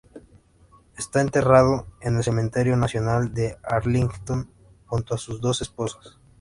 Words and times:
Está 0.97 1.21
enterrado 1.21 1.85
en 2.01 2.17
el 2.17 2.23
Cementerio 2.23 2.75
Nacional 2.75 3.35
de 3.35 3.59
Arlington, 3.61 4.49
junto 4.87 5.13
a 5.13 5.19
sus 5.19 5.39
dos 5.41 5.61
esposas. 5.61 6.17